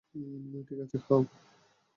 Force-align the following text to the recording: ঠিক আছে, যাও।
ঠিক 0.67 0.79
আছে, 0.79 0.97
যাও। 0.99 1.21